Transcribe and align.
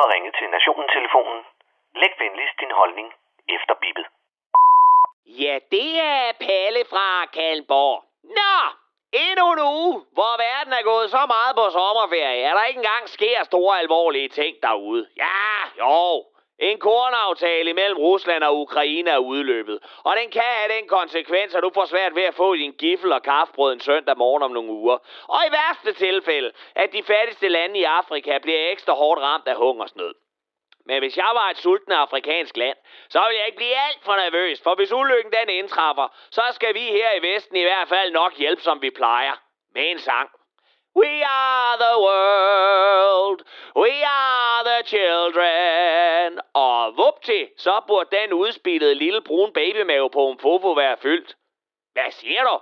har 0.00 0.08
ringet 0.14 0.34
til 0.38 0.48
Nationen-telefonen. 0.56 1.40
Læg 2.00 2.12
venligst 2.22 2.56
din 2.62 2.72
holdning 2.80 3.08
efter 3.56 3.74
bippet. 3.82 4.06
Ja, 5.42 5.54
det 5.74 5.90
er 6.00 6.32
Palle 6.46 6.82
fra 6.92 7.26
Kalborg. 7.36 8.04
Nå, 8.38 8.56
endnu 9.24 9.46
en 9.52 9.62
uge, 9.78 9.94
hvor 10.16 10.32
verden 10.46 10.72
er 10.72 10.84
gået 10.92 11.10
så 11.10 11.22
meget 11.34 11.52
på 11.60 11.64
sommerferie, 11.76 12.48
at 12.48 12.56
der 12.56 12.64
ikke 12.64 12.82
engang 12.84 13.08
sker 13.16 13.44
store 13.44 13.78
alvorlige 13.78 14.28
ting 14.28 14.52
derude. 14.62 15.08
Ja, 15.16 15.46
jo, 15.82 16.24
en 16.58 16.78
kornaftale 16.78 17.72
mellem 17.72 17.98
Rusland 17.98 18.44
og 18.44 18.60
Ukraine 18.60 19.10
er 19.10 19.18
udløbet, 19.18 19.78
og 20.04 20.16
den 20.16 20.30
kan 20.30 20.42
have 20.42 20.72
den 20.78 20.88
konsekvens, 20.88 21.54
at 21.54 21.62
du 21.62 21.70
får 21.74 21.84
svært 21.84 22.14
ved 22.14 22.22
at 22.22 22.34
få 22.34 22.54
din 22.54 22.72
gifle 22.72 23.14
og 23.14 23.22
kaffebrød 23.22 23.72
en 23.72 23.80
søndag 23.80 24.18
morgen 24.18 24.42
om 24.42 24.50
nogle 24.50 24.70
uger. 24.70 24.98
Og 25.28 25.40
i 25.48 25.52
værste 25.52 25.92
tilfælde, 25.92 26.52
at 26.74 26.92
de 26.92 27.02
fattigste 27.02 27.48
lande 27.48 27.78
i 27.78 27.84
Afrika 27.84 28.38
bliver 28.38 28.70
ekstra 28.70 28.92
hårdt 28.92 29.20
ramt 29.20 29.48
af 29.48 29.56
hungersnød. 29.56 30.14
Men 30.86 30.98
hvis 30.98 31.16
jeg 31.16 31.30
var 31.32 31.50
et 31.50 31.58
sulten 31.58 31.92
afrikansk 31.92 32.56
land, 32.56 32.76
så 33.08 33.20
ville 33.26 33.38
jeg 33.38 33.46
ikke 33.46 33.56
blive 33.56 33.76
alt 33.88 34.04
for 34.04 34.16
nervøs, 34.16 34.60
for 34.62 34.74
hvis 34.74 34.92
ulykken 34.92 35.32
den 35.32 35.48
indtræffer, 35.48 36.08
så 36.30 36.42
skal 36.52 36.74
vi 36.74 36.80
her 36.80 37.12
i 37.12 37.22
Vesten 37.22 37.56
i 37.56 37.62
hvert 37.62 37.88
fald 37.88 38.12
nok 38.12 38.34
hjælpe, 38.34 38.62
som 38.62 38.82
vi 38.82 38.90
plejer. 38.90 39.34
Med 39.74 39.90
en 39.90 39.98
sang. 39.98 40.30
We 41.02 41.22
are 41.22 41.76
the 41.86 41.96
world, 42.08 43.40
we 43.82 43.92
are 44.04 44.60
the 44.70 44.80
children. 44.92 46.40
Og 46.54 46.96
vupti, 46.96 47.48
så 47.56 47.80
burde 47.86 48.16
den 48.16 48.32
udspillede 48.32 48.94
lille 48.94 49.20
brun 49.20 49.52
babymave 49.52 50.10
på 50.10 50.28
en 50.28 50.38
fofo 50.38 50.72
være 50.72 50.96
fyldt. 50.96 51.36
Hvad 51.92 52.10
siger 52.10 52.42
du? 52.42 52.58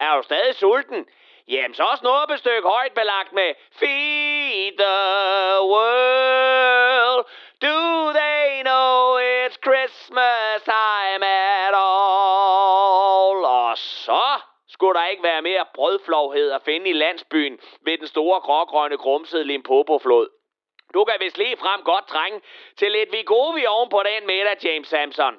Er 0.00 0.16
du 0.16 0.22
stadig 0.22 0.54
sulten? 0.54 1.06
Jamen, 1.48 1.74
så 1.74 1.96
snurbestykke 2.00 2.68
højt 2.68 2.92
belagt 2.92 3.32
med 3.32 3.54
Feed 3.72 4.76
the 4.78 4.98
world. 5.72 5.93
Skulle 14.84 15.00
der 15.00 15.06
ikke 15.06 15.22
være 15.22 15.42
mere 15.42 15.66
brødflovhed 15.74 16.50
at 16.50 16.62
finde 16.62 16.90
i 16.90 16.92
landsbyen 16.92 17.58
ved 17.80 17.98
den 17.98 18.06
store 18.06 18.40
grågrønne 18.40 18.96
grumsede 18.96 19.44
Limpopo-flod. 19.44 20.28
Du 20.94 21.04
kan 21.04 21.14
vist 21.20 21.38
lige 21.38 21.56
frem 21.56 21.80
godt 21.82 22.06
trænge 22.08 22.40
til 22.78 22.92
lidt 22.92 23.12
Vigovi 23.12 23.66
oven 23.66 23.88
på 23.90 24.02
den 24.02 24.26
middag, 24.26 24.56
James 24.64 24.88
Samson. 24.88 25.34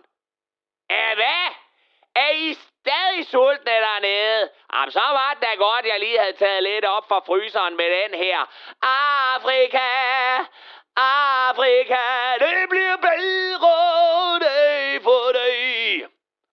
Er 0.90 1.16
hvad? 1.16 1.46
Er 2.16 2.32
I 2.32 2.54
stadig 2.54 3.26
sultne 3.26 3.72
dernede? 3.88 4.50
Jamen, 4.74 4.92
så 4.92 5.06
var 5.20 5.34
det 5.34 5.42
da 5.42 5.56
godt, 5.56 5.86
jeg 5.86 6.00
lige 6.00 6.20
havde 6.20 6.38
taget 6.44 6.64
lidt 6.64 6.86
op 6.86 7.08
fra 7.08 7.20
fryseren 7.20 7.76
med 7.78 7.90
den 8.02 8.20
her. 8.24 8.40
Afrika, 9.36 9.90
Afrika, 10.98 12.04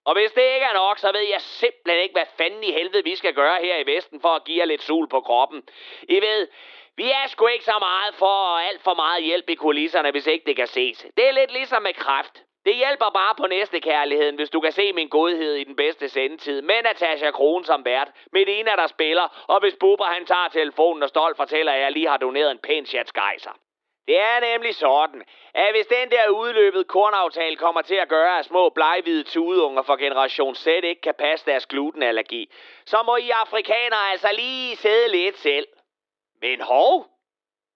Og 0.04 0.14
hvis 0.14 0.32
det 0.32 0.42
ikke 0.42 0.66
er 0.66 0.74
nok, 0.74 0.98
så 0.98 1.12
ved 1.12 1.20
jeg 1.20 1.40
simpelthen 1.40 2.02
ikke, 2.02 2.12
hvad 2.12 2.26
fanden 2.38 2.64
i 2.64 2.72
helvede 2.72 3.04
vi 3.04 3.16
skal 3.16 3.34
gøre 3.34 3.58
her 3.60 3.76
i 3.76 3.86
Vesten 3.86 4.20
for 4.20 4.28
at 4.28 4.44
give 4.44 4.58
jer 4.58 4.64
lidt 4.64 4.82
sol 4.82 5.08
på 5.08 5.20
kroppen. 5.20 5.62
I 6.08 6.20
ved, 6.20 6.48
vi 6.96 7.10
er 7.10 7.26
sgu 7.26 7.46
ikke 7.46 7.64
så 7.64 7.78
meget 7.80 8.14
for 8.14 8.58
alt 8.58 8.82
for 8.82 8.94
meget 8.94 9.24
hjælp 9.24 9.48
i 9.50 9.54
kulisserne, 9.54 10.10
hvis 10.10 10.26
ikke 10.26 10.46
det 10.46 10.56
kan 10.56 10.66
ses. 10.66 11.06
Det 11.16 11.28
er 11.28 11.32
lidt 11.32 11.52
ligesom 11.52 11.82
med 11.82 11.94
kræft. 11.94 12.42
Det 12.66 12.74
hjælper 12.74 13.10
bare 13.14 13.34
på 13.38 13.46
næste 13.46 13.80
kærligheden, 13.80 14.36
hvis 14.36 14.50
du 14.50 14.60
kan 14.60 14.72
se 14.72 14.92
min 14.92 15.08
godhed 15.08 15.54
i 15.54 15.64
den 15.64 15.76
bedste 15.76 16.08
sendetid. 16.08 16.62
Med 16.62 16.82
Natasha 16.82 17.30
Kron 17.30 17.64
som 17.64 17.84
vært. 17.84 18.10
Med 18.32 18.44
ene, 18.48 18.70
der 18.70 18.86
spiller. 18.86 19.44
Og 19.48 19.60
hvis 19.60 19.76
Bubber 19.80 20.04
han 20.04 20.26
tager 20.26 20.48
telefonen 20.48 21.02
og 21.02 21.08
stolt 21.08 21.36
fortæller, 21.36 21.72
at 21.72 21.80
jeg 21.80 21.92
lige 21.92 22.08
har 22.08 22.16
doneret 22.16 22.50
en 22.50 22.58
pæn 22.58 22.86
chat 22.86 23.12
gejser. 23.12 23.50
Det 24.06 24.20
er 24.20 24.40
nemlig 24.40 24.74
sådan, 24.74 25.24
at 25.54 25.70
hvis 25.74 25.86
den 25.86 26.10
der 26.10 26.28
udløbet 26.28 26.88
kornaftale 26.88 27.56
kommer 27.56 27.82
til 27.82 27.94
at 27.94 28.08
gøre, 28.08 28.38
at 28.38 28.44
små 28.44 28.68
bleghvide 28.68 29.22
tudeunger 29.22 29.82
for 29.82 29.96
generation 29.96 30.54
Z 30.54 30.66
ikke 30.66 31.00
kan 31.00 31.14
passe 31.14 31.46
deres 31.46 31.66
glutenallergi, 31.66 32.50
så 32.86 33.02
må 33.06 33.16
I 33.16 33.30
afrikanere 33.30 34.10
altså 34.10 34.28
lige 34.32 34.76
sidde 34.76 35.08
lidt 35.08 35.38
selv. 35.38 35.66
Men 36.40 36.60
hov, 36.60 37.06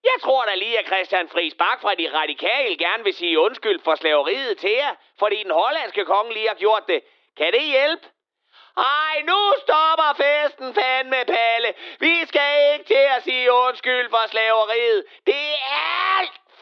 jeg 0.04 0.20
tror 0.20 0.44
da 0.44 0.54
lige, 0.54 0.78
at 0.78 0.86
Christian 0.86 1.28
Friis 1.28 1.54
Bak 1.54 1.80
fra 1.80 1.94
de 1.94 2.10
radikale 2.12 2.76
gerne 2.76 3.04
vil 3.04 3.14
sige 3.14 3.40
undskyld 3.40 3.80
for 3.84 3.94
slaveriet 3.94 4.58
til 4.58 4.70
jer, 4.70 4.94
fordi 5.18 5.42
den 5.42 5.50
hollandske 5.50 6.04
konge 6.04 6.32
lige 6.32 6.48
har 6.48 6.54
gjort 6.54 6.88
det. 6.88 7.02
Kan 7.36 7.52
det 7.52 7.62
hjælpe? 7.62 8.06
Ej, 8.76 9.22
nu 9.22 9.52
stopper 9.62 10.12
festen 10.22 10.74
fandme, 10.74 11.24
Palle. 11.26 11.74
Vi 12.00 12.26
skal 12.26 12.72
ikke 12.72 12.84
til 12.84 13.06
at 13.16 13.22
sige 13.24 13.52
undskyld 13.52 14.10
for 14.10 14.24
slaveriet. 14.28 15.04
Det 15.26 15.48
er 15.70 16.05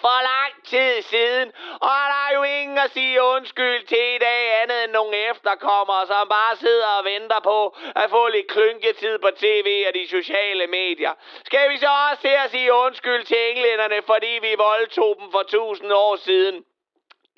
for 0.04 0.18
lang 0.32 0.54
tid 0.72 1.02
siden, 1.02 1.48
og 1.88 1.96
der 2.12 2.20
er 2.26 2.32
jo 2.38 2.42
ingen 2.42 2.78
at 2.78 2.90
sige 2.90 3.22
undskyld 3.22 3.86
til 3.86 4.04
i 4.16 4.18
dag 4.18 4.62
andet 4.62 4.84
end 4.84 4.92
nogle 4.92 5.16
efterkommere, 5.30 6.06
som 6.06 6.28
bare 6.28 6.56
sidder 6.56 6.88
og 6.98 7.04
venter 7.04 7.40
på 7.40 7.76
at 8.02 8.10
få 8.10 8.28
lidt 8.28 8.48
klynketid 8.54 9.18
på 9.18 9.30
tv 9.44 9.68
og 9.88 9.94
de 9.94 10.08
sociale 10.08 10.66
medier. 10.66 11.12
Skal 11.44 11.70
vi 11.70 11.76
så 11.78 11.90
også 12.08 12.20
til 12.20 12.36
at 12.44 12.50
sige 12.50 12.74
undskyld 12.74 13.24
til 13.24 13.50
englænderne, 13.50 14.02
fordi 14.06 14.32
vi 14.46 14.52
voldtog 14.58 15.16
dem 15.20 15.28
for 15.32 15.42
tusind 15.42 15.92
år 15.92 16.16
siden? 16.16 16.64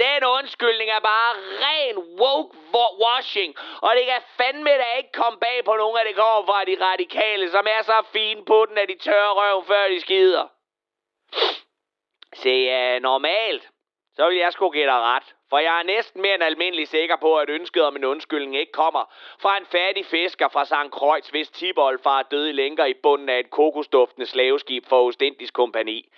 Den 0.04 0.24
undskyldning 0.38 0.90
er 0.90 1.00
bare 1.00 1.32
ren 1.66 1.96
woke 2.20 2.56
washing, 3.04 3.54
og 3.80 3.90
det 3.96 4.04
kan 4.06 4.20
fandme 4.36 4.70
da 4.70 4.86
ikke 4.98 5.12
komme 5.12 5.38
bag 5.38 5.64
på 5.64 5.74
nogen 5.82 5.98
af 5.98 6.04
det 6.06 6.16
kommer 6.16 6.46
fra 6.46 6.64
de 6.64 6.76
radikale, 6.88 7.50
som 7.50 7.66
er 7.76 7.82
så 7.82 7.98
fine 8.12 8.44
på 8.44 8.66
den, 8.68 8.78
at 8.78 8.88
de 8.88 8.98
tørrer 8.98 9.32
røv, 9.40 9.64
før 9.66 9.88
de 9.88 10.00
skider. 10.00 10.55
Se, 12.46 12.56
uh, 12.78 13.02
normalt, 13.02 13.68
så 14.16 14.28
vil 14.28 14.36
jeg 14.36 14.52
sgu 14.52 14.70
give 14.70 14.86
dig 14.86 15.00
ret. 15.00 15.34
For 15.50 15.58
jeg 15.58 15.78
er 15.78 15.82
næsten 15.82 16.22
mere 16.22 16.34
end 16.34 16.42
almindelig 16.42 16.88
sikker 16.88 17.16
på, 17.16 17.36
at 17.36 17.50
ønsket 17.50 17.82
om 17.84 17.96
en 17.96 18.04
undskyldning 18.04 18.56
ikke 18.56 18.72
kommer 18.72 19.04
fra 19.42 19.56
en 19.58 19.66
fattig 19.66 20.06
fisker 20.06 20.48
fra 20.48 20.64
St. 20.64 20.90
Kreuz, 20.92 21.28
hvis 21.28 21.50
tiboldfar 21.50 22.22
døde 22.22 22.50
i 22.50 22.52
lænker 22.52 22.84
i 22.84 22.94
bunden 23.02 23.28
af 23.28 23.38
et 23.38 23.50
kokosduftende 23.50 24.26
slaveskib 24.26 24.86
for 24.86 25.06
Ostindisk 25.06 25.54
kompani. 25.54 26.08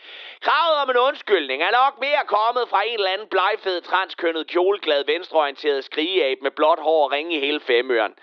Kravet 0.41 0.77
om 0.83 0.91
en 0.91 0.97
undskyldning 0.97 1.63
er 1.63 1.71
nok 1.71 2.01
mere 2.01 2.25
kommet 2.27 2.69
fra 2.69 2.83
en 2.87 2.95
eller 2.95 3.11
anden 3.11 3.29
blegfed, 3.29 3.81
transkønnet, 3.81 4.47
kjoleglad, 4.47 5.05
venstreorienteret 5.05 5.85
skrigeab 5.85 6.39
med 6.43 6.51
blåt 6.51 6.79
hår 6.79 7.05
og 7.05 7.13
ringe 7.13 7.37
i 7.37 7.41
hele 7.41 7.61
femøren. 7.61 8.15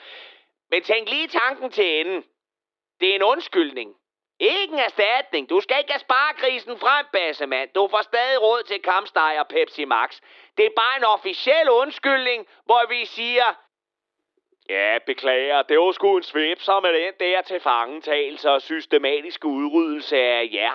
Men 0.72 0.84
tænk 0.84 1.10
lige 1.10 1.28
tanken 1.28 1.72
til 1.72 2.00
enden. 2.00 2.24
Det 3.00 3.12
er 3.12 3.16
en 3.16 3.24
undskyldning. 3.24 3.96
Ikke 4.40 4.74
en 4.74 4.80
erstatning. 4.80 5.50
Du 5.50 5.62
skal 5.62 5.78
ikke 5.80 5.92
have 5.92 6.00
sparekrisen 6.00 6.80
frem, 6.80 7.06
bassemand. 7.12 7.70
Du 7.76 7.88
får 7.92 8.02
stadig 8.02 8.42
råd 8.42 8.64
til 8.64 8.82
kampsteg 8.82 9.38
og 9.40 9.48
Pepsi 9.48 9.86
Max. 9.86 10.20
Det 10.58 10.66
er 10.66 10.70
bare 10.76 10.98
en 10.98 11.04
officiel 11.04 11.70
undskyldning, 11.70 12.48
hvor 12.66 12.90
vi 12.90 13.06
siger, 13.06 13.44
Ja, 14.70 14.98
beklager. 15.06 15.62
Det 15.62 15.80
var 15.80 15.92
sgu 15.92 16.18
en 16.18 16.24
svipser 16.24 16.80
med 16.80 16.94
den 16.94 17.14
der 17.20 17.42
til 17.42 17.60
fangetagelse 17.60 18.52
og 18.52 18.62
systematiske 18.62 19.48
udryddelse 19.48 20.18
af 20.18 20.50
jer, 20.54 20.72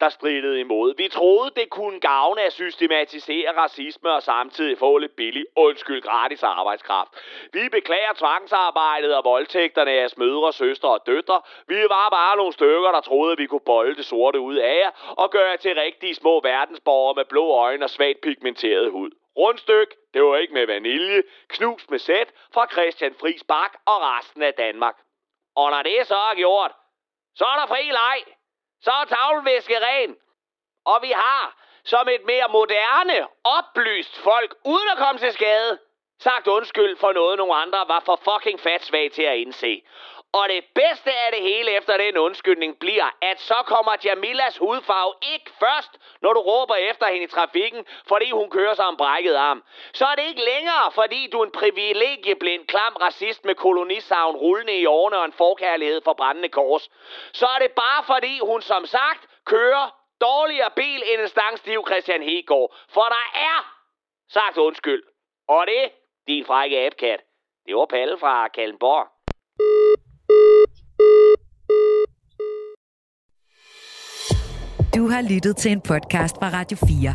der 0.00 0.08
stridede 0.08 0.60
imod. 0.60 0.94
Vi 0.96 1.08
troede, 1.08 1.50
det 1.56 1.70
kunne 1.70 2.00
gavne 2.00 2.42
at 2.42 2.52
systematisere 2.52 3.56
racisme 3.56 4.12
og 4.12 4.22
samtidig 4.22 4.78
få 4.78 4.98
lidt 4.98 5.16
billig, 5.16 5.44
undskyld, 5.56 6.02
gratis 6.02 6.42
arbejdskraft. 6.42 7.10
Vi 7.52 7.68
beklager 7.68 8.12
tvangsarbejdet 8.16 9.16
og 9.16 9.24
voldtægterne 9.24 9.90
af 9.90 9.96
jeres 9.96 10.16
mødre, 10.16 10.52
søstre 10.52 10.88
og 10.88 11.06
døtre. 11.06 11.40
Vi 11.68 11.82
var 11.82 12.08
bare 12.10 12.36
nogle 12.36 12.52
stykker, 12.52 12.92
der 12.92 13.00
troede, 13.00 13.32
at 13.32 13.38
vi 13.38 13.46
kunne 13.46 13.60
bolde 13.66 13.96
det 13.96 14.04
sorte 14.04 14.40
ud 14.40 14.56
af 14.56 14.78
jer 14.78 15.14
og 15.16 15.30
gøre 15.30 15.50
jer 15.50 15.56
til 15.56 15.74
rigtige 15.74 16.14
små 16.14 16.40
verdensborgere 16.40 17.14
med 17.14 17.24
blå 17.24 17.50
øjne 17.50 17.84
og 17.84 17.90
svagt 17.90 18.20
pigmenteret 18.20 18.90
hud. 18.90 19.10
Rundstyk, 19.36 19.94
det 20.14 20.22
var 20.22 20.36
ikke 20.36 20.54
med 20.54 20.66
vanilje, 20.66 21.22
knus 21.48 21.90
med 21.90 21.98
sæt 21.98 22.32
fra 22.54 22.66
Christian 22.72 23.14
Friis 23.20 23.44
Bak 23.44 23.72
og 23.86 24.00
resten 24.00 24.42
af 24.42 24.54
Danmark. 24.54 24.96
Og 25.56 25.70
når 25.70 25.82
det 25.82 26.06
så 26.06 26.16
er 26.16 26.34
gjort, 26.34 26.72
så 27.34 27.44
er 27.44 27.56
der 27.56 27.66
fri 27.66 27.82
leg. 27.82 28.24
Så 28.80 28.90
er 28.90 29.04
tavlvæske 29.04 29.76
ren. 29.80 30.16
Og 30.84 31.02
vi 31.02 31.10
har, 31.10 31.56
som 31.84 32.08
et 32.08 32.24
mere 32.24 32.48
moderne, 32.48 33.26
oplyst 33.44 34.18
folk, 34.18 34.54
uden 34.64 34.88
at 34.92 34.98
komme 34.98 35.18
til 35.18 35.32
skade, 35.32 35.78
sagt 36.18 36.46
undskyld 36.46 36.96
for 36.96 37.12
noget, 37.12 37.38
nogle 37.38 37.54
andre 37.54 37.84
var 37.88 38.00
for 38.00 38.16
fucking 38.16 38.60
fatsvage 38.60 39.08
til 39.08 39.22
at 39.22 39.36
indse. 39.36 39.82
Og 40.38 40.48
det 40.48 40.64
bedste 40.74 41.10
af 41.24 41.32
det 41.32 41.42
hele 41.42 41.70
efter 41.70 41.96
den 41.96 42.16
undskyldning 42.16 42.78
bliver, 42.78 43.08
at 43.22 43.40
så 43.40 43.58
kommer 43.66 43.92
Jamilas 44.04 44.58
hudfarve 44.58 45.14
ikke 45.34 45.50
først, 45.60 45.92
når 46.22 46.32
du 46.32 46.40
råber 46.40 46.74
efter 46.74 47.06
hende 47.06 47.24
i 47.24 47.26
trafikken, 47.26 47.86
fordi 48.08 48.30
hun 48.30 48.50
kører 48.50 48.74
sig 48.74 48.84
om 48.84 48.96
brækket 48.96 49.34
arm. 49.34 49.64
Så 49.92 50.04
er 50.06 50.14
det 50.14 50.24
ikke 50.28 50.44
længere, 50.44 50.92
fordi 50.92 51.28
du 51.32 51.40
er 51.40 51.44
en 51.44 51.50
privilegieblind, 51.50 52.66
klam 52.66 52.96
racist 53.00 53.44
med 53.44 53.54
kolonisavn 53.54 54.36
rullende 54.36 54.78
i 54.78 54.86
årene 54.86 55.18
og 55.18 55.24
en 55.24 55.32
forkærlighed 55.32 56.00
for 56.04 56.12
brændende 56.12 56.48
kors. 56.48 56.90
Så 57.32 57.46
er 57.46 57.58
det 57.58 57.72
bare 57.72 58.04
fordi 58.04 58.38
hun 58.42 58.62
som 58.62 58.86
sagt 58.86 59.26
kører 59.46 59.86
dårligere 60.20 60.70
bil 60.76 61.02
end 61.12 61.20
en 61.20 61.28
stangstiv 61.28 61.84
Christian 61.86 62.22
Hegård. 62.22 62.76
For 62.94 63.06
der 63.16 63.26
er 63.34 63.74
sagt 64.28 64.58
undskyld. 64.58 65.02
Og 65.48 65.66
det, 65.66 65.90
din 66.28 66.44
frække 66.44 66.86
abkat, 66.86 67.20
det 67.66 67.76
var 67.76 67.86
Palle 67.86 68.18
fra 68.18 68.48
Kallenborg. 68.48 69.14
Du 74.94 75.08
har 75.08 75.22
lyttet 75.22 75.56
til 75.56 75.72
en 75.72 75.80
podcast 75.80 76.36
fra 76.36 76.50
Radio 76.52 76.76
4. 76.86 77.10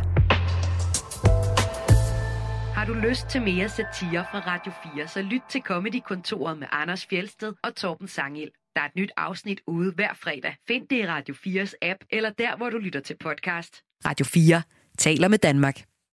Har 2.73 2.85
du 2.85 2.93
lyst 2.93 3.27
til 3.27 3.41
mere 3.41 3.69
satire 3.69 4.25
fra 4.31 4.39
Radio 4.39 4.71
4, 4.95 5.07
så 5.07 5.21
lyt 5.21 5.41
til 5.49 5.61
Comedy-kontoret 5.61 6.57
med 6.57 6.67
Anders 6.71 7.05
Fjelsted 7.05 7.53
og 7.63 7.75
Torben 7.75 8.07
Sangel. 8.07 8.51
Der 8.75 8.81
er 8.81 8.85
et 8.85 8.95
nyt 8.95 9.11
afsnit 9.17 9.61
ude 9.67 9.91
hver 9.91 10.13
fredag. 10.13 10.55
Find 10.67 10.87
det 10.87 10.95
i 10.95 11.07
Radio 11.07 11.35
4's 11.35 11.73
app, 11.81 11.99
eller 12.09 12.29
der, 12.29 12.57
hvor 12.57 12.69
du 12.69 12.77
lytter 12.77 12.99
til 12.99 13.17
podcast. 13.19 13.81
Radio 14.05 14.25
4 14.25 14.61
taler 14.97 15.27
med 15.27 15.37
Danmark. 15.37 15.88